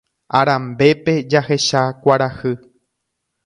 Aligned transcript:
Arambépe 0.39 1.13
jahecha 1.31 1.81
kuarahy 2.01 2.53